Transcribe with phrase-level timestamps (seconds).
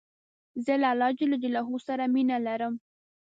[0.65, 1.19] زه له الله ج
[1.87, 2.73] سره مینه لرم.